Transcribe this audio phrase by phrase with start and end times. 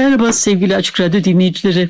[0.00, 1.88] Merhaba sevgili Açık Radyo dinleyicileri.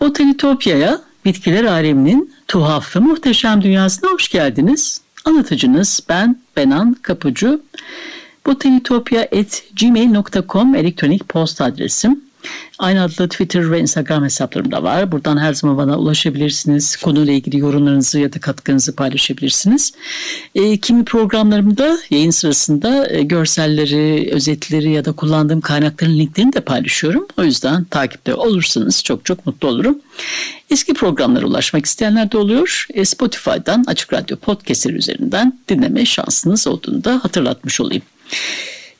[0.00, 5.00] Botanitopya'ya, bitkiler aleminin tuhaf ve muhteşem dünyasına hoş geldiniz.
[5.24, 7.60] Anlatıcınız ben Benan Kapıcı.
[8.46, 12.20] botanitopya.gmail.com elektronik posta adresim.
[12.78, 15.12] Aynı adlı Twitter ve Instagram hesaplarım da var.
[15.12, 16.96] Buradan her zaman bana ulaşabilirsiniz.
[16.96, 19.92] Konuyla ilgili yorumlarınızı ya da katkınızı paylaşabilirsiniz.
[20.54, 27.26] E, kimi programlarımda yayın sırasında e, görselleri, özetleri ya da kullandığım kaynakların linklerini de paylaşıyorum.
[27.38, 29.98] O yüzden takipte olursanız çok çok mutlu olurum.
[30.70, 32.86] Eski programlara ulaşmak isteyenler de oluyor.
[32.94, 38.02] E, Spotify'dan Açık Radyo Podcast'leri üzerinden dinleme şansınız olduğunu da hatırlatmış olayım.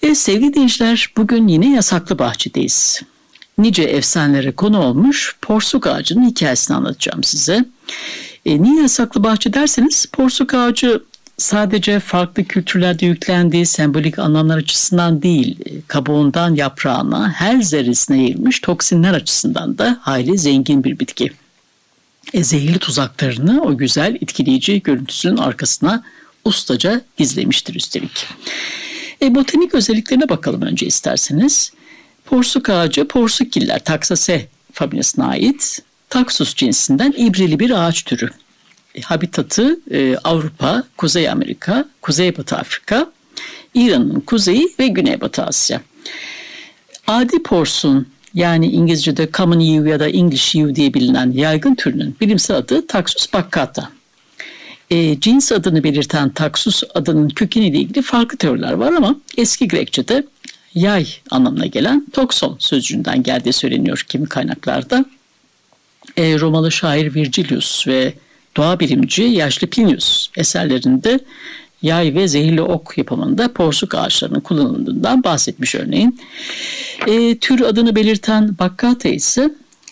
[0.03, 3.03] E, sevgili dinleyiciler bugün yine yasaklı bahçedeyiz
[3.59, 7.65] nice efsanelere konu olmuş porsuk ağacının hikayesini anlatacağım size.
[8.47, 11.03] E, niye yasaklı bahçe derseniz porsuk ağacı
[11.37, 19.15] sadece farklı kültürlerde yüklendiği sembolik anlamlar açısından değil, e, kabuğundan yaprağına her zerresine yayılmış toksinler
[19.15, 21.33] açısından da hayli zengin bir bitki.
[22.33, 26.03] E, zehirli tuzaklarını o güzel etkileyici görüntüsünün arkasına
[26.45, 28.27] ustaca gizlemiştir üstelik.
[29.23, 31.73] E, botanik özelliklerine bakalım önce isterseniz.
[32.25, 38.31] Porsuk ağacı Porsukgiller taksase familyasına ait taksus cinsinden ibrili bir ağaç türü.
[38.95, 43.07] E, habitatı e, Avrupa, Kuzey Amerika, Kuzeybatı Afrika,
[43.75, 45.81] İran'ın kuzeyi ve Güneybatı Asya.
[47.07, 52.57] Adi porsun yani İngilizce'de common yew ya da English yew diye bilinen yaygın türünün bilimsel
[52.57, 53.91] adı Taxus baccata.
[54.91, 60.25] E, cins adını belirten Taxus adının kökeniyle ilgili farklı teoriler var ama eski Grekçe'de
[60.75, 65.05] yay anlamına gelen tokson sözcüğünden geldiği söyleniyor kimi kaynaklarda.
[66.17, 68.15] E, Romalı şair Virgilius ve
[68.57, 71.21] doğa bilimci yaşlı Plinius eserlerinde
[71.83, 76.21] yay ve zehirli ok yapımında porsuk ağaçlarının kullanıldığından bahsetmiş örneğin.
[77.07, 79.51] E, tür adını belirten bakkate ise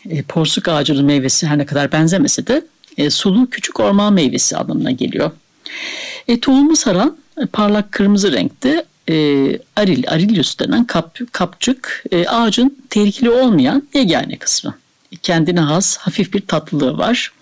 [0.08, 2.62] e, porsuk ağacının meyvesi her ne kadar benzemese de
[2.98, 5.30] e, sulu küçük orman meyvesi anlamına geliyor.
[6.28, 7.16] E, tohumu saran
[7.52, 9.14] parlak kırmızı renkte e,
[9.76, 14.74] aril, arilius denen kap, kapçık e, ağacın tehlikeli olmayan yegane kısmı.
[15.22, 17.32] Kendine has hafif bir tatlılığı var.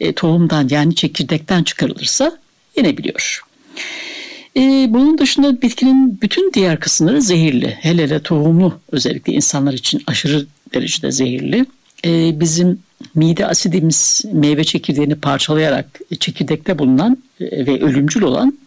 [0.00, 2.38] E, tohumdan yani çekirdekten çıkarılırsa
[2.76, 3.42] yenebiliyor.
[4.56, 7.78] E, bunun dışında bitkinin bütün diğer kısımları zehirli.
[7.80, 11.66] Hele hele tohumu özellikle insanlar için aşırı derecede zehirli.
[12.04, 12.78] E, bizim
[13.14, 18.58] mide asidimiz meyve çekirdeğini parçalayarak çekirdekte bulunan e, ve ölümcül olan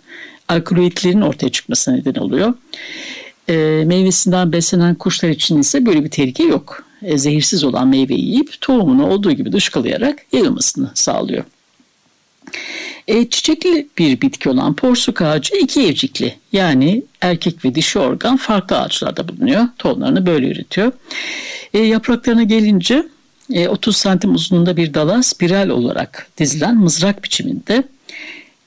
[0.48, 2.54] alkaloidlerin ortaya çıkmasına neden oluyor.
[3.50, 6.84] E, meyvesinden beslenen kuşlar için ise böyle bir tehlike yok.
[7.02, 11.44] E, zehirsiz olan meyveyi yiyip tohumunu olduğu gibi dışkılayarak yayılmasını sağlıyor.
[13.08, 18.80] E, çiçekli bir bitki olan porsuk ağacı iki evcikli yani erkek ve dişi organ farklı
[18.80, 19.68] ağaçlarda bulunuyor.
[19.78, 20.92] Tohumlarını böyle üretiyor.
[21.74, 23.08] E, yapraklarına gelince
[23.54, 27.84] e, 30 santim uzunluğunda bir dala spiral olarak dizilen mızrak biçiminde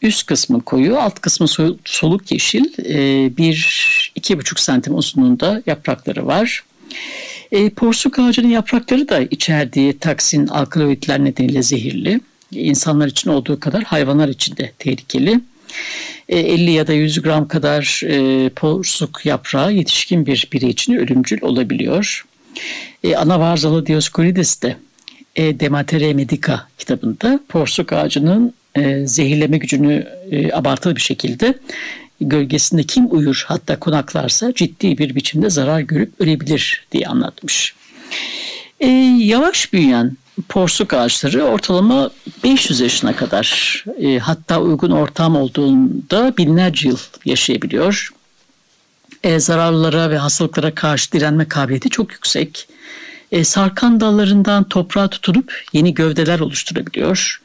[0.03, 1.49] Üst kısmı koyu, alt kısmı
[1.85, 2.65] soluk yeşil.
[2.79, 6.65] E, bir iki buçuk santim uzunluğunda yaprakları var.
[7.53, 12.21] E, porsuk ağacının yaprakları da içerdiği taksin alkaloidler nedeniyle zehirli.
[12.53, 15.41] İnsanlar için olduğu kadar hayvanlar için de tehlikeli.
[16.29, 21.39] 50 e, ya da 100 gram kadar e, porsuk yaprağı yetişkin bir birey için ölümcül
[21.43, 22.25] olabiliyor.
[23.05, 24.77] E, Anavarzalı Dioskurides de
[25.37, 31.55] e, Dematere Medica kitabında porsuk ağacının e, zehirleme gücünü e, abartılı bir şekilde
[32.21, 37.75] gölgesinde kim uyur hatta konaklarsa ciddi bir biçimde zarar görüp ölebilir diye anlatmış.
[38.81, 38.87] E,
[39.19, 40.17] yavaş büyüyen
[40.49, 42.11] porsuk ağaçları ortalama
[42.45, 48.11] 500 yaşına kadar e, hatta uygun ortam olduğunda binlerce yıl yaşayabiliyor.
[49.23, 52.69] E, zararlara ve hastalıklara karşı direnme kabiliyeti çok yüksek.
[53.33, 57.41] E, sarkan dallarından toprağa tutunup yeni gövdeler oluşturabiliyor.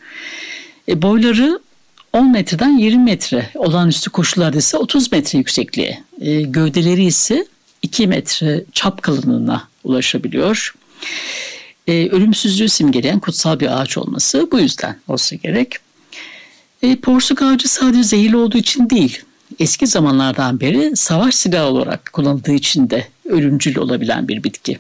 [0.88, 1.60] E, boyları
[2.14, 6.04] 10 metreden 20 metre olağanüstü koşullarda ise 30 metre yüksekliğe.
[6.22, 7.48] E, gövdeleri ise
[7.82, 10.76] 2 metre çap kalınlığına ulaşabiliyor.
[11.88, 15.76] E, ölümsüzlüğü simgeleyen kutsal bir ağaç olması bu yüzden olsa gerek.
[16.82, 19.22] E, porsuk ağacı sadece zehirli olduğu için değil,
[19.60, 24.80] eski zamanlardan beri savaş silahı olarak kullanıldığı için de ölümcül olabilen bir bitki.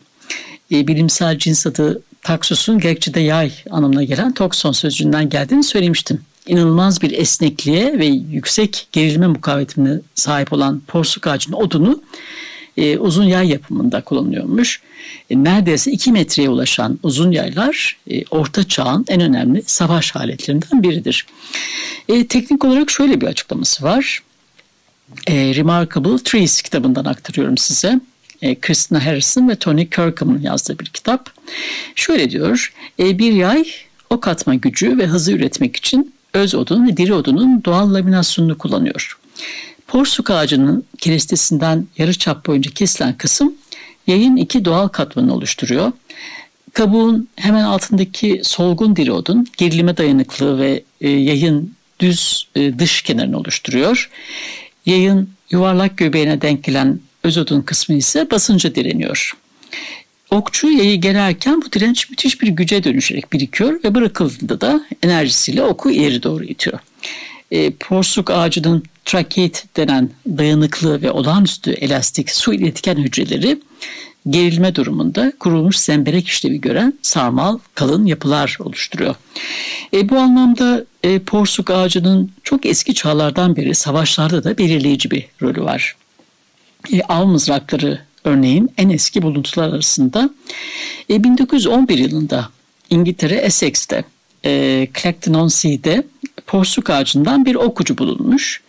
[0.71, 6.21] E, bilimsel cins adı taksusun Grekçe'de yay anlamına gelen tokson sözcüğünden geldiğini söylemiştim.
[6.47, 12.01] İnanılmaz bir esnekliğe ve yüksek gerilme mukavemetine sahip olan porsuk ağacının odunu
[12.77, 14.81] e, uzun yay yapımında kullanılıyormuş.
[15.29, 21.25] E, neredeyse 2 metreye ulaşan uzun yaylar e, orta çağın en önemli savaş aletlerinden biridir.
[22.09, 24.23] E, teknik olarak şöyle bir açıklaması var.
[25.27, 27.99] E, Remarkable Trees kitabından aktarıyorum size.
[28.43, 31.29] E, Christina Harrison ve Tony Kirkham'ın yazdığı bir kitap.
[31.95, 33.65] Şöyle diyor, e, bir yay
[34.09, 39.17] ok atma gücü ve hızı üretmek için öz odun ve diri odunun doğal laminasyonunu kullanıyor.
[39.87, 43.53] Porsuk ağacının kerestesinden yarı çap boyunca kesilen kısım
[44.07, 45.91] yayın iki doğal katmanı oluşturuyor.
[46.73, 53.37] Kabuğun hemen altındaki solgun diri odun gerilime dayanıklı ve e, yayın düz e, dış kenarını
[53.37, 54.09] oluşturuyor.
[54.85, 59.31] Yayın yuvarlak göbeğine denk gelen öz odun kısmı ise basınca direniyor.
[60.31, 65.91] Okçu yayı gererken bu direnç müthiş bir güce dönüşerek birikiyor ve bırakıldığında da enerjisiyle oku
[65.91, 66.79] ileri doğru itiyor.
[67.51, 73.59] E, porsuk ağacının trakeit denen dayanıklı ve olağanüstü elastik su iletken hücreleri
[74.29, 79.15] gerilme durumunda kurulmuş zemberek işlevi gören sarmal kalın yapılar oluşturuyor.
[79.93, 85.61] E, bu anlamda e, porsuk ağacının çok eski çağlardan beri savaşlarda da belirleyici bir rolü
[85.61, 85.95] var.
[86.91, 90.29] E, av mızrakları örneğin en eski buluntular arasında
[91.09, 92.49] e, 1911 yılında
[92.89, 94.03] İngiltere Essex'te
[94.45, 96.03] e, Clacton-on-Sea'de
[96.47, 98.61] porsuk ağacından bir okucu bulunmuş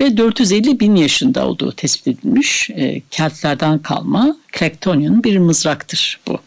[0.00, 2.70] ve 450 bin yaşında olduğu tespit edilmiş.
[2.70, 6.38] E, Keltlerden kalma Clactonian bir mızraktır bu.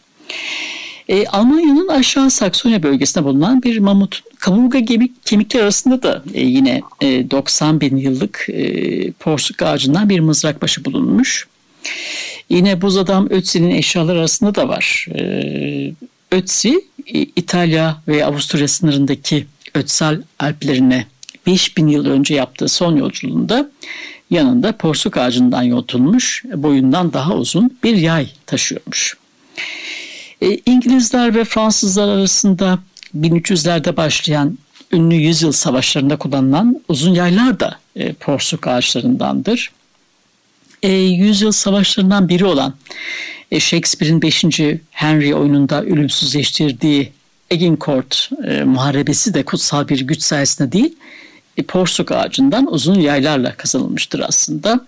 [1.10, 4.80] E, Almanya'nın aşağı Saksonya bölgesinde bulunan bir mamut kaburga
[5.26, 10.86] kemikler arasında da e, yine e, 90 bin yıllık e, porsuk ağacından bir mızrak başı
[10.86, 11.48] bulunmuş.
[12.50, 15.08] Yine buz adam Ötzi'nin eşyaları arasında da var.
[15.16, 15.94] E,
[16.32, 16.82] Ötzi
[17.36, 21.06] İtalya ve Avusturya sınırındaki Ötsal Alplerine
[21.48, 23.72] 5000 yıl önce yaptığı son yolculuğunda
[24.30, 29.18] yanında porsuk ağacından yontulmuş, boyundan daha uzun bir yay taşıyormuş.
[30.44, 32.80] E, İngilizler ve Fransızlar arasında
[33.20, 34.58] 1300'lerde başlayan
[34.92, 39.72] ünlü yüzyıl savaşlarında kullanılan uzun yaylar da e, porsuk ağaçlarındandır.
[40.84, 42.74] E, yüzyıl savaşlarından biri olan
[43.52, 44.44] e, Shakespeare'in 5.
[44.92, 47.12] Henry oyununda ölümsüzleştirdiği
[47.52, 50.96] Agincourt e, muharebesi de kutsal bir güç sayesinde değil,
[51.58, 54.86] e, porsuk ağacından uzun yaylarla kazanılmıştır aslında.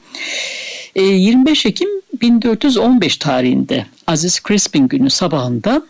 [0.96, 5.82] E, 25 Ekim 1415 tarihinde Aziz Crispin günü sabahında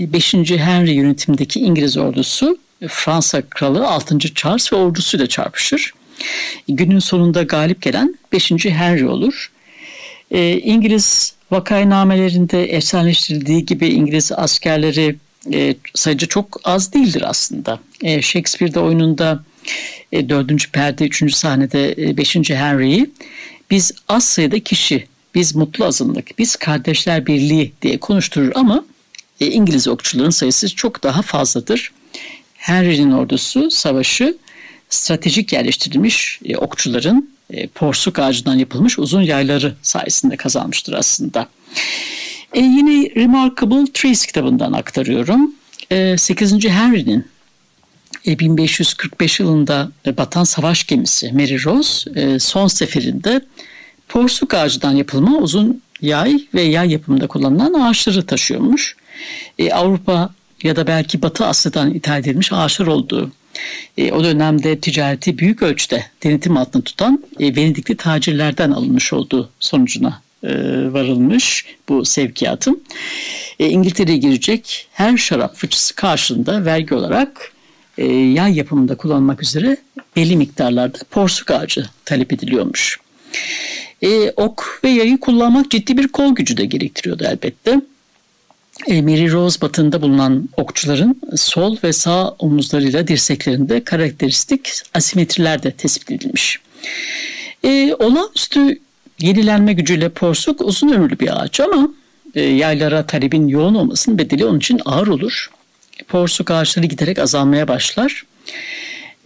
[0.00, 0.34] 5.
[0.34, 4.18] E, Henry yönetimindeki İngiliz ordusu Fransa kralı 6.
[4.18, 5.92] Charles ve ordusuyla çarpışır.
[6.68, 8.50] Günün sonunda galip gelen 5.
[8.50, 9.50] Henry olur.
[10.30, 15.16] E, İngiliz vakaynamelerinde efsaneleştirildiği gibi İngiliz askerleri
[15.52, 17.78] e, sayıca çok az değildir aslında.
[18.02, 19.44] E, Shakespeare'de oyununda
[20.12, 20.72] e, 4.
[20.72, 21.34] perde 3.
[21.34, 22.36] sahnede e, 5.
[22.50, 23.10] Henry'yi
[23.70, 28.84] biz az sayıda kişi, biz mutlu azınlık, biz kardeşler birliği diye konuşturur ama
[29.40, 31.92] e, İngiliz okçuların sayısı çok daha fazladır.
[32.54, 34.36] Henry'nin ordusu savaşı
[34.88, 41.48] stratejik yerleştirilmiş e, okçuların e, porsuk ağacından yapılmış uzun yayları sayesinde kazanmıştır aslında.
[42.52, 45.54] E, yine Remarkable Trees kitabından aktarıyorum.
[45.90, 46.68] E, 8.
[46.68, 47.26] Henry'nin
[48.26, 53.40] 1545 e, yılında batan savaş gemisi Mary Rose e, son seferinde
[54.08, 58.96] porsuk ağacından yapılma uzun yay ve yay yapımında kullanılan ağaçları taşıyormuş.
[59.72, 60.30] Avrupa
[60.62, 63.30] ya da belki Batı Asya'dan ithal edilmiş ağaçlar olduğu
[64.12, 70.24] o dönemde ticareti büyük ölçüde denetim altında tutan Venedikli tacirlerden alınmış olduğu sonucuna
[70.92, 72.84] varılmış bu sevkiyatın.
[73.58, 77.52] İngiltere'ye girecek her şarap fıçısı karşılığında vergi olarak
[77.98, 79.76] e, yay yapımında kullanmak üzere
[80.16, 82.98] belli miktarlarda porsuk ağacı talep ediliyormuş.
[84.04, 87.80] E, ok ve yayı kullanmak ciddi bir kol gücü de gerektiriyordu elbette.
[88.86, 96.10] E, Mary Rose batında bulunan okçuların sol ve sağ omuzlarıyla dirseklerinde karakteristik asimetriler de tespit
[96.10, 96.60] edilmiş.
[97.64, 98.78] E, olağanüstü
[99.20, 101.88] yenilenme gücüyle porsuk uzun ömürlü bir ağaç ama
[102.34, 105.50] e, yaylara talebin yoğun olmasının bedeli onun için ağır olur
[106.08, 108.22] porsuk ağaçları giderek azalmaya başlar.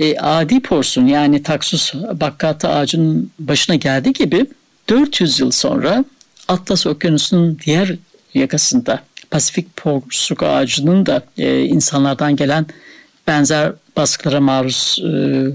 [0.01, 4.47] E, adi porsun yani taksus bakkata ağacının başına geldiği gibi
[4.89, 6.05] 400 yıl sonra
[6.49, 7.97] Atlas Okyanusu'nun diğer
[8.35, 12.67] yakasında Pasifik porsuk ağacının da e, insanlardan gelen
[13.27, 15.11] benzer baskılara maruz e,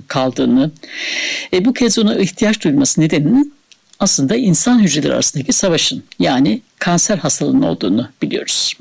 [0.08, 0.72] kaldığını,
[1.54, 3.54] e, bu kez ona ihtiyaç duyması nedeninin
[4.00, 8.74] aslında insan hücreleri arasındaki savaşın yani kanser hastalığının olduğunu biliyoruz.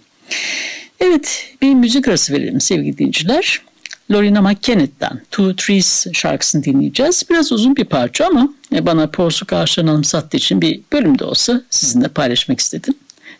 [1.01, 3.63] Evet bir müzik arası verelim sevgili dinleyiciler.
[4.12, 7.25] Lorena McKennett'ten Two Trees şarkısını dinleyeceğiz.
[7.31, 12.09] Biraz uzun bir parça ama bana porsuk ağaçlarını anımsattığı için bir bölüm de olsa sizinle
[12.09, 12.95] paylaşmak istedim.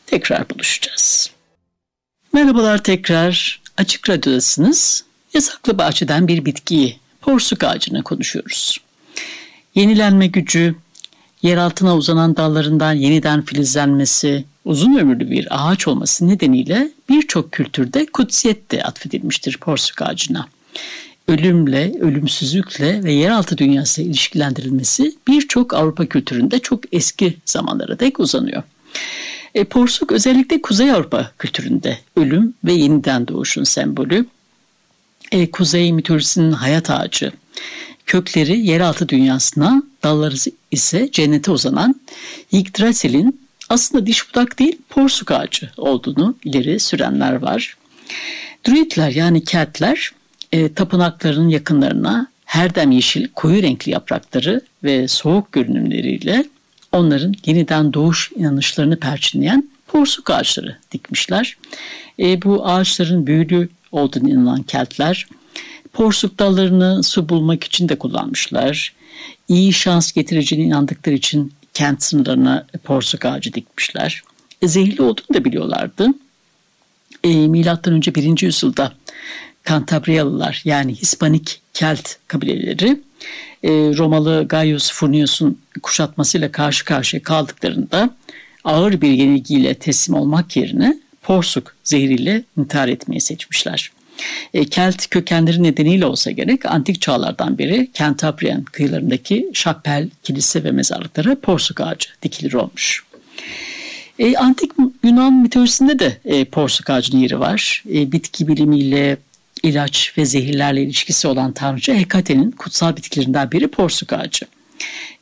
[0.06, 1.30] Tekrar buluşacağız.
[2.32, 3.62] Merhabalar tekrar.
[3.76, 5.04] Açık Radyo'dasınız.
[5.34, 8.78] Yasaklı bahçeden bir bitkiyi, porsuk ağacını konuşuyoruz.
[9.74, 10.74] Yenilenme gücü,
[11.42, 18.70] yer altına uzanan dallarından yeniden filizlenmesi, uzun ömürlü bir ağaç olması nedeniyle birçok kültürde kutsiyet
[18.70, 20.48] de atfedilmiştir porsuk ağacına.
[21.28, 28.62] Ölümle, ölümsüzlükle ve yeraltı dünyası ilişkilendirilmesi birçok Avrupa kültüründe çok eski zamanlara dek uzanıyor.
[29.54, 34.26] E, porsuk özellikle Kuzey Avrupa kültüründe ölüm ve yeniden doğuşun sembolü.
[35.32, 37.32] E, Kuzey mitolojisinin hayat ağacı.
[38.06, 40.34] Kökleri yeraltı dünyasına, dalları
[40.70, 42.00] ise cennete uzanan
[42.52, 47.76] Yggdrasil'in aslında diş budak değil porsuk ağacı olduğunu ileri sürenler var.
[48.66, 50.12] Druidler yani Keltler
[50.52, 56.44] e, tapınakların yakınlarına herdem yeşil koyu renkli yaprakları ve soğuk görünümleriyle
[56.92, 61.56] onların yeniden doğuş inanışlarını perçinleyen porsuk ağaçları dikmişler.
[62.18, 65.26] E, bu ağaçların büyülü olduğunu inanılan Keltler
[65.92, 68.94] porsuk dallarını su bulmak için de kullanmışlar.
[69.49, 74.23] İyi şans getireceğine inandıkları için kent sınırlarına porsuk ağacı dikmişler.
[74.62, 76.09] E, zehirli olduğunu da biliyorlardı.
[77.25, 78.42] E, Milattan önce 1.
[78.42, 78.92] yüzyılda
[79.62, 83.00] Kantabriyalılar yani Hispanik Kelt kabileleri
[83.62, 88.11] e, Romalı Gaius Furnius'un kuşatmasıyla karşı karşıya kaldıklarında
[88.64, 93.90] ağır bir yenilgiyle teslim olmak yerine porsuk zehriyle intihar etmeyi seçmişler.
[94.54, 101.35] E, Kelt kökenleri nedeniyle olsa gerek antik çağlardan beri Cantabrian kıyılarındaki şapel, kilise ve mezarlıklara
[101.40, 103.04] porsuk ağacı dikilir olmuş.
[104.19, 104.73] E, antik
[105.04, 107.83] Yunan mitolojisinde de porsuk ağacının yeri var.
[107.87, 109.16] Bitki bilimiyle,
[109.62, 114.47] ilaç ve zehirlerle ilişkisi olan tanrıça Hekate'nin kutsal bitkilerinden biri porsuk ağacı.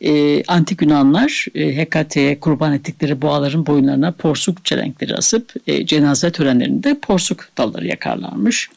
[0.01, 6.99] E, antik Yunanlar e, Hekate'ye kurban ettikleri boğaların boyunlarına porsuk çelenkleri asıp e, cenaze törenlerinde
[7.03, 8.69] porsuk dalları yakarlarmış.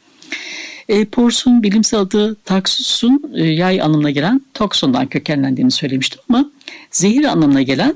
[0.89, 6.51] E, porsun bilimsel adı taksusun e, yay anlamına gelen toksondan kökenlendiğini söylemiştim ama
[6.91, 7.95] zehir anlamına gelen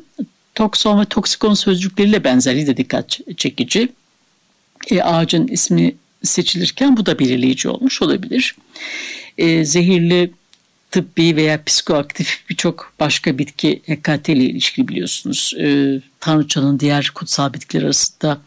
[0.55, 3.89] tokson ve toksikon sözcükleriyle benzerliği de dikkat çekici.
[4.91, 8.55] E, ağacın ismi seçilirken bu da belirleyici olmuş olabilir.
[9.37, 10.31] E, zehirli
[10.91, 15.53] tıbbi veya psikoaktif birçok başka bitki Hekate ile ilişkili biliyorsunuz.
[15.59, 18.41] E, Tanrıçanın diğer kutsal bitkiler arasında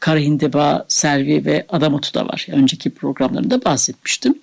[0.00, 2.46] kara hindeba, servi ve adamotu da var.
[2.50, 4.34] Önceki programlarında bahsetmiştim.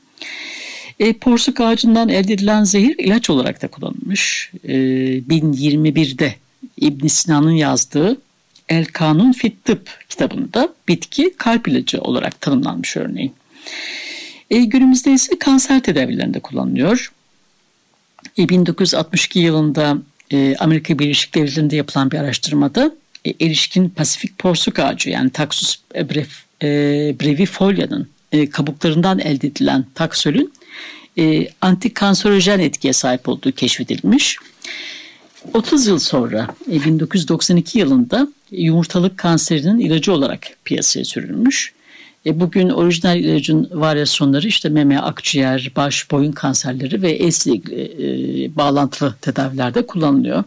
[1.00, 4.52] E, porsuk ağacından elde edilen zehir ilaç olarak da kullanılmış.
[4.64, 4.74] E,
[5.20, 6.36] 1021'de
[6.78, 8.22] İbn Sina'nın yazdığı
[8.70, 13.34] El Kanun Fit Tıp kitabında bitki kalp ilacı olarak tanımlanmış örneğin.
[14.50, 17.12] E, günümüzde ise kanser tedavilerinde kullanılıyor.
[18.38, 19.98] E, 1962 yılında
[20.32, 22.92] e, Amerika Birleşik Devletleri'nde yapılan bir araştırmada
[23.26, 26.30] e, erişkin Pasifik porsuk ağacı yani Taxus bref,
[26.62, 26.68] e,
[27.22, 30.54] brevifolia'nın e, kabuklarından elde edilen taksölün
[31.18, 34.38] e, antikanserojen etkiye sahip olduğu keşfedilmiş.
[35.54, 41.74] 30 yıl sonra 1992 yılında yumurtalık kanserinin ilacı olarak piyasaya sürülmüş.
[42.26, 48.56] E, bugün orijinal ilacın varyasyonları işte meme, akciğer, baş, boyun kanserleri ve esle ilgili e,
[48.56, 50.44] bağlantılı tedavilerde kullanılıyor.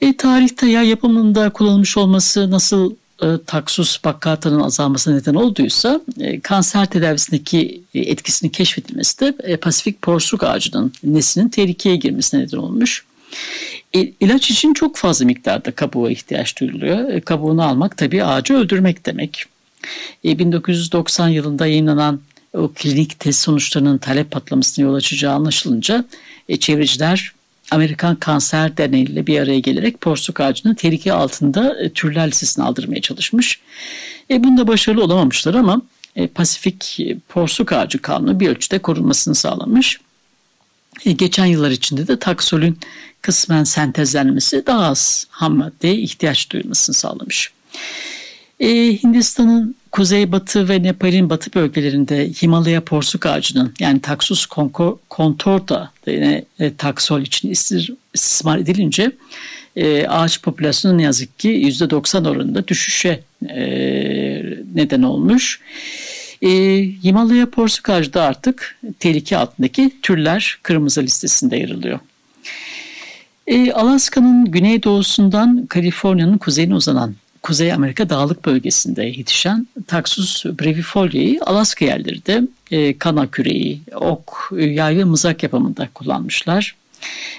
[0.00, 6.86] E, tarihte yağ yapımında kullanılmış olması nasıl e, taksus bakkatanın azalmasına neden olduysa e, kanser
[6.86, 13.04] tedavisindeki e, etkisini keşfedilmesi de e, Pasifik porsuk ağacının neslinin tehlikeye girmesine neden olmuş.
[13.94, 17.08] E, ilaç için çok fazla miktarda kabuğa ihtiyaç duyuluyor.
[17.08, 19.44] E, kabuğunu almak tabii ağacı öldürmek demek.
[20.24, 22.20] E, 1990 yılında yayınlanan
[22.54, 26.04] o klinik test sonuçlarının talep patlamasına yol açacağı anlaşılınca
[26.48, 27.32] e, çevreciler
[27.70, 33.00] Amerikan Kanser Derneği ile bir araya gelerek porsuk ağacını tehlike altında e, türler listesine aldırmaya
[33.00, 33.60] çalışmış.
[34.30, 35.82] E, bunda başarılı olamamışlar ama
[36.16, 40.00] e, Pasifik e, porsuk ağacı kanunu bir ölçüde korunmasını sağlamış.
[41.04, 42.78] E, geçen yıllar içinde de taksolün
[43.22, 47.52] kısmen sentezlenmesi daha az ham maddeye ihtiyaç duyulmasını sağlamış.
[48.60, 48.68] E,
[49.02, 54.46] Hindistan'ın kuzeybatı ve Nepal'in batı bölgelerinde Himalaya porsuk ağacının yani Taxus
[55.10, 59.12] contorta yine e, taksol için istismar edilince
[59.76, 63.62] e, ağaç popülasyonu ne yazık ki %90 oranında düşüşe e,
[64.74, 65.60] neden olmuş.
[67.04, 71.98] Himalaya porsuk ağacı da artık tehlike altındaki türler kırmızı listesinde yer alıyor.
[73.46, 77.14] E, Alaska'nın güneydoğusundan Kaliforniya'nın kuzeyine uzanan
[77.46, 84.98] Kuzey Amerika dağlık bölgesinde yetişen Taxus brevifolia'yı Alaska yerleri de e, kana küreği, ok, yay
[84.98, 86.76] ve mızrak yapımında kullanmışlar.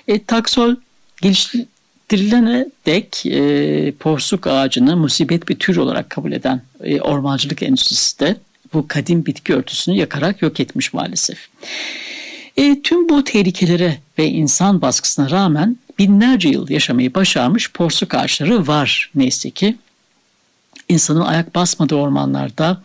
[0.08, 0.76] E, taksol
[1.22, 8.36] geliştirilene dek e, porsuk ağacını musibet bir tür olarak kabul eden e, ormancılık endüstrisi de
[8.74, 11.48] bu kadim bitki örtüsünü yakarak yok etmiş maalesef.
[12.58, 19.12] E, tüm bu tehlikelere ve insan baskısına rağmen binlerce yıl yaşamayı başarmış porsuk ağaçları var
[19.16, 19.76] neyse ki.
[20.90, 22.82] İnsanın ayak basmadığı ormanlarda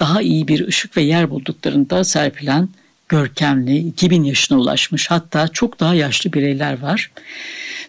[0.00, 2.68] daha iyi bir ışık ve yer bulduklarında serpilen
[3.08, 7.10] görkemli, 2000 yaşına ulaşmış hatta çok daha yaşlı bireyler var.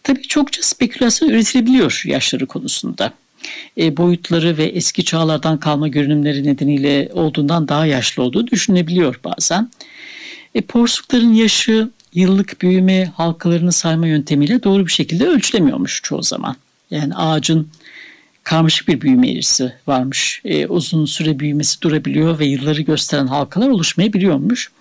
[0.04, 3.14] Tabii çokça spekülasyon üretilebiliyor yaşları konusunda.
[3.78, 9.70] E, boyutları ve eski çağlardan kalma görünümleri nedeniyle olduğundan daha yaşlı olduğu düşünebiliyor bazen.
[10.56, 16.56] E, porsukların yaşı yıllık büyüme halkalarını sayma yöntemiyle doğru bir şekilde ölçülemiyormuş çoğu zaman.
[16.92, 17.70] Yani ağacın
[18.44, 20.42] karmaşık bir büyüme eğrisi varmış.
[20.46, 24.72] E, uzun süre büyümesi durabiliyor ve yılları gösteren halkalar oluşmayabiliyormuş.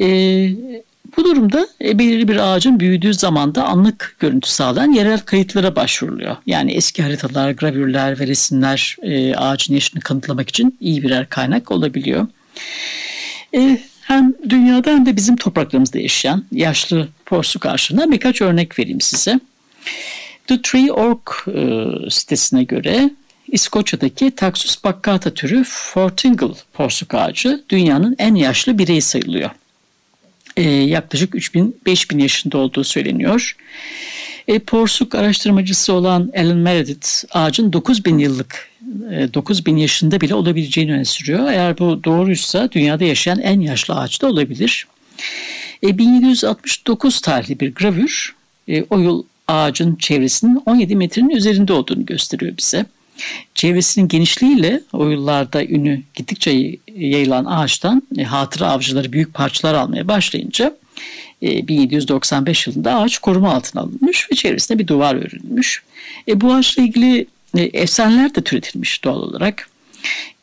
[0.00, 0.06] E,
[1.16, 6.36] bu durumda e, belirli bir ağacın büyüdüğü zamanda anlık görüntü sağlayan yerel kayıtlara başvuruluyor.
[6.46, 12.26] Yani eski haritalar, gravürler ve resimler e, ağacın yaşını kanıtlamak için iyi birer kaynak olabiliyor.
[13.54, 19.40] E, hem dünyada hem de bizim topraklarımızda yaşayan yaşlı porsuk ağaçlarına birkaç örnek vereyim size.
[20.46, 21.20] The Tree Org
[21.54, 23.10] e, sitesine göre
[23.48, 29.50] İskoçya'daki Taxus baccata türü Fortingle porsuk ağacı dünyanın en yaşlı bireyi sayılıyor.
[30.56, 33.56] E, yaklaşık 3000-5000 yaşında olduğu söyleniyor.
[34.48, 38.70] E, porsuk araştırmacısı olan Alan Meredith ağacın 9000 yıllık
[39.34, 41.50] 9000 e, yaşında bile olabileceğini öne sürüyor.
[41.52, 44.86] Eğer bu doğruysa dünyada yaşayan en yaşlı ağaç da olabilir.
[45.82, 48.34] E, 1769 tarihli bir gravür
[48.68, 52.86] e, o yıl ağacın çevresinin 17 metrenin üzerinde olduğunu gösteriyor bize.
[53.54, 60.76] Çevresinin genişliğiyle o yıllarda ünü gittikçe yayılan ağaçtan e, hatıra avcıları büyük parçalar almaya başlayınca
[61.42, 65.82] e, 1795 yılında ağaç koruma altına alınmış ve çevresine bir duvar örülmüş.
[66.28, 69.68] E, bu ağaçla ilgili e, efsaneler de türetilmiş doğal olarak.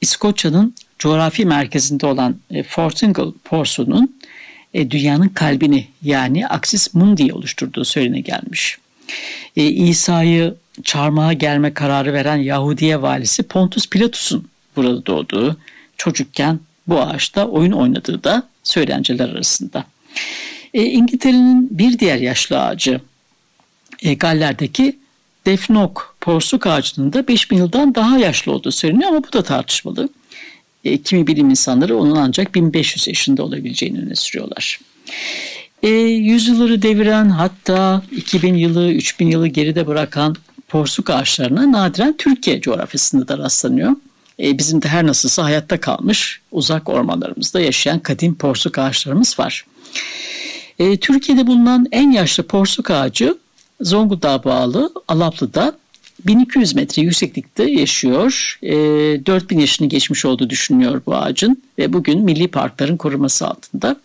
[0.02, 4.18] İskoçya'nın coğrafi merkezinde olan e, Fortingle porsunun
[4.74, 8.78] e, dünyanın kalbini yani Axis Mundi oluşturduğu söylene gelmiş.
[9.58, 15.58] E, İsa'yı çarmıha gelme kararı veren Yahudiye valisi Pontus Pilatus'un burada doğduğu,
[15.98, 19.84] çocukken bu ağaçta oyun oynadığı da söylentiler arasında.
[20.74, 23.02] E, İngiltere'nin bir diğer yaşlı ağacı
[24.02, 24.98] e, Galler'deki
[25.46, 30.10] Defnok porsuk ağacının da 5000 yıldan daha yaşlı olduğu söyleniyor ama bu da tartışmalı.
[30.84, 34.80] E, kimi bilim insanları onun ancak 1500 yaşında olabileceğini öne sürüyorlar.
[35.84, 40.36] E, yüzyılları deviren hatta 2000 yılı 3000 yılı geride bırakan
[40.67, 43.91] porsuk ağaçlarına nadiren Türkiye coğrafyasında da rastlanıyor.
[44.39, 49.65] E, bizim de her nasılsa hayatta kalmış uzak ormanlarımızda yaşayan kadim porsuk ağaçlarımız var.
[50.80, 53.38] E, Türkiye'de bulunan en yaşlı porsuk ağacı
[53.82, 55.77] Zonguldak'a bağlı Alaplı'da
[56.25, 58.60] 1200 metre yükseklikte yaşıyor.
[58.63, 58.75] E,
[59.25, 63.95] 4000 yaşını geçmiş olduğu düşünülüyor bu ağacın ve bugün milli parkların koruması altında.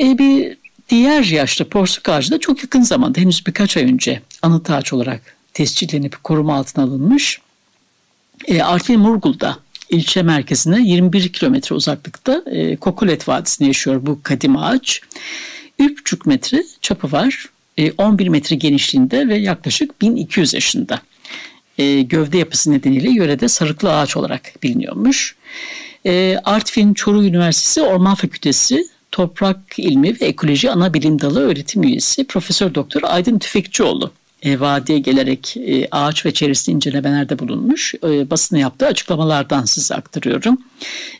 [0.00, 0.56] E, bir
[0.88, 5.33] diğer yaşlı porsuk ağacı da çok yakın zamanda henüz birkaç ay önce anıt ağaç olarak
[5.54, 7.40] tescillenip koruma altına alınmış.
[8.48, 9.58] E, Artvin Murgul'da
[9.90, 15.00] ilçe merkezine 21 kilometre uzaklıkta e, Kokulet Vadisi'nde yaşıyor bu kadim ağaç.
[15.80, 17.46] 3,5 metre çapı var.
[17.78, 21.00] E, 11 metre genişliğinde ve yaklaşık 1200 yaşında.
[21.78, 25.36] E, gövde yapısı nedeniyle yörede sarıklı ağaç olarak biliniyormuş.
[26.06, 32.24] E, Artvin Çoruh Üniversitesi Orman Fakültesi Toprak İlmi ve Ekoloji Ana Bilim Dalı öğretim üyesi
[32.24, 34.12] Profesör Doktor Aydın Tüfekçioğlu
[34.44, 37.94] e, vadiye gelerek e, ağaç ve çevresini incelemelerde bulunmuş.
[37.94, 40.58] E, basına yaptığı açıklamalardan size aktarıyorum.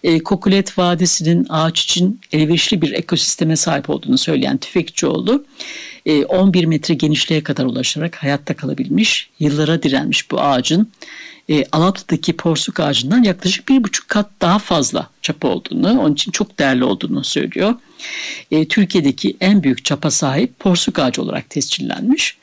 [0.05, 5.45] E, Kokulet Vadisi'nin ağaç için elverişli bir ekosisteme sahip olduğunu söyleyen Tüfekçioğlu,
[6.07, 10.89] e, 11 metre genişliğe kadar ulaşarak hayatta kalabilmiş, yıllara direnmiş bu ağacın
[11.49, 16.59] e, Alaplı'daki porsuk ağacından yaklaşık bir buçuk kat daha fazla çapa olduğunu, onun için çok
[16.59, 17.75] değerli olduğunu söylüyor.
[18.51, 22.37] E, Türkiye'deki en büyük çapa sahip porsuk ağacı olarak tescillenmiş.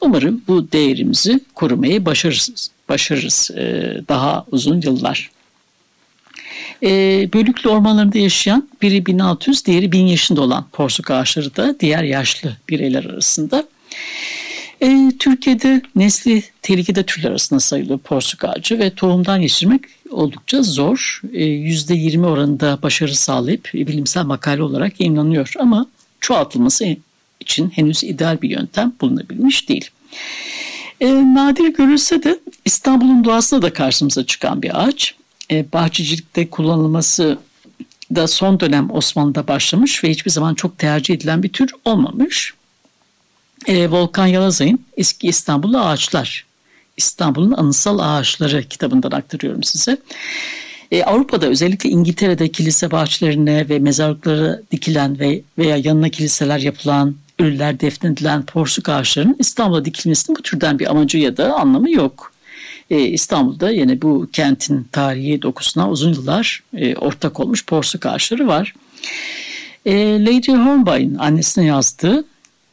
[0.00, 5.30] Umarım bu değerimizi korumayı başarırız, başarırız e, daha uzun yıllar.
[6.82, 6.88] E,
[7.32, 13.04] bölüklü ormanlarında yaşayan biri 1600, diğeri 1000 yaşında olan porsuk ağaçları da diğer yaşlı bireyler
[13.04, 13.64] arasında.
[14.80, 21.20] E, Türkiye'de nesli tehlikede türler arasında sayılıyor porsuk ağacı ve tohumdan yetiştirmek oldukça zor.
[21.32, 25.86] %20 oranında başarı sağlayıp bilimsel makale olarak yayınlanıyor ama
[26.20, 26.96] çoğaltılması
[27.40, 29.90] için henüz ideal bir yöntem bulunabilmiş değil.
[31.00, 35.14] E, nadir görülse de İstanbul'un doğasında da karşımıza çıkan bir ağaç.
[35.50, 37.38] E, bahçecilikte kullanılması
[38.14, 42.54] da son dönem Osmanlı'da başlamış ve hiçbir zaman çok tercih edilen bir tür olmamış.
[43.66, 46.46] E, Volkan Yalazay'ın Eski İstanbul'da Ağaçlar,
[46.96, 49.98] İstanbul'un Anısal Ağaçları kitabından aktarıyorum size.
[50.90, 57.80] E, Avrupa'da özellikle İngiltere'de kilise bahçelerine ve mezarlıklara dikilen ve veya yanına kiliseler yapılan ölüler
[57.80, 62.32] defnedilen porsuk ağaçlarının İstanbul'a dikilmesinin bu türden bir amacı ya da anlamı yok.
[62.90, 68.74] Ee, İstanbul'da yine bu kentin tarihi dokusuna uzun yıllar e, ortak olmuş porsuk ağaçları var.
[69.86, 72.24] E, Lady Hornby'ın annesine yazdığı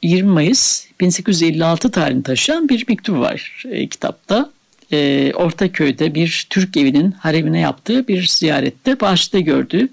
[0.05, 4.49] 20 Mayıs 1856 tarihini taşıyan bir mektubu var e, kitapta.
[4.91, 9.89] E, Ortaköy'de bir Türk evinin haremine yaptığı bir ziyarette bahçede gördüğü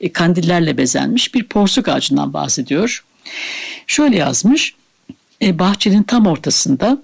[0.00, 3.04] e, kandillerle bezenmiş bir porsuk ağacından bahsediyor.
[3.86, 4.74] Şöyle yazmış,
[5.42, 6.98] e, bahçenin tam ortasında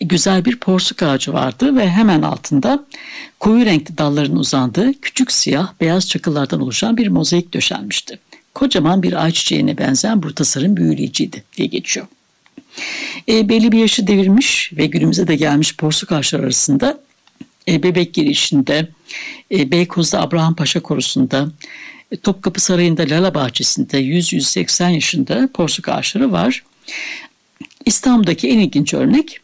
[0.00, 2.84] güzel bir porsuk ağacı vardı ve hemen altında
[3.40, 8.18] koyu renkli dalların uzandığı küçük siyah beyaz çakıllardan oluşan bir mozaik döşenmişti.
[8.54, 12.06] Kocaman bir ay çiçeğine benzeyen bu tasarım büyüleyiciydi diye geçiyor.
[13.28, 17.00] E, belli bir yaşı devirmiş ve günümüze de gelmiş porsuk arasında
[17.68, 18.88] e, Bebek girişinde,
[19.52, 21.48] e, Beykoz'da Abraham Paşa Korusu'nda,
[22.12, 26.62] e, Topkapı Sarayı'nda Lala Bahçesi'nde 100-180 yaşında porsuk ağaçları var.
[27.84, 29.40] İstanbul'daki en ilginç örnek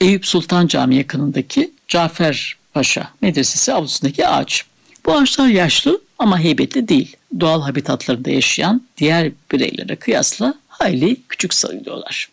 [0.00, 4.64] Eyüp Sultan Camii yakınındaki Cafer Paşa Medresesi avlusundaki ağaç.
[5.06, 7.16] Bu ağaçlar yaşlı ama heybetli değil.
[7.40, 12.28] Doğal habitatlarında yaşayan diğer bireylere kıyasla hayli küçük sayılıyorlar.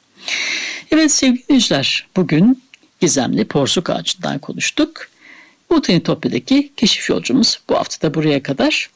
[0.92, 2.64] Evet sevgili dinleyiciler bugün
[3.00, 5.10] gizemli porsuk ağacından konuştuk.
[5.70, 8.90] Botanitopya'daki keşif yolcumuz bu hafta da buraya kadar.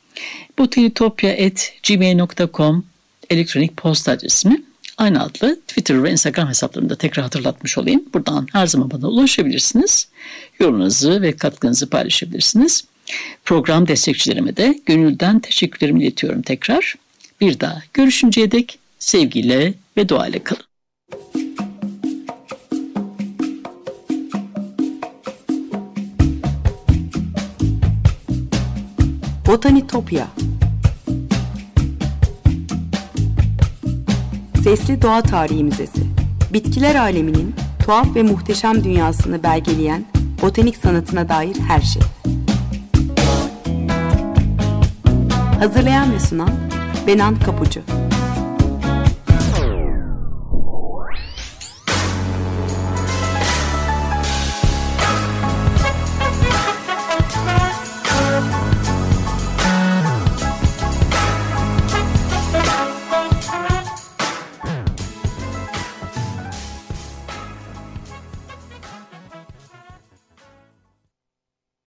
[0.57, 2.85] botanitopya.gmail.com
[3.29, 4.63] elektronik posta adresimi
[4.97, 8.03] aynı adlı Twitter ve Instagram hesaplarımda tekrar hatırlatmış olayım.
[8.13, 10.07] Buradan her zaman bana ulaşabilirsiniz.
[10.59, 12.83] Yorumunuzu ve katkınızı paylaşabilirsiniz.
[13.45, 16.95] Program destekçilerime de gönülden teşekkürlerimi iletiyorum tekrar.
[17.41, 20.63] Bir daha görüşünceye dek sevgiyle ve duayla kalın.
[29.47, 30.27] Botanitopya
[34.63, 36.01] Sesli Doğa Tarihi Müzesi
[36.53, 40.05] Bitkiler aleminin tuhaf ve muhteşem dünyasını belgeleyen
[40.41, 42.01] botanik sanatına dair her şey.
[45.59, 46.49] Hazırlayan ve sunan
[47.07, 47.81] Benan Kapucu